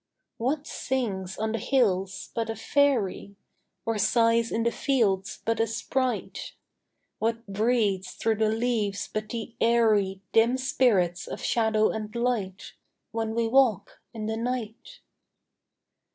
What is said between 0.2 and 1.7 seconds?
What sings on the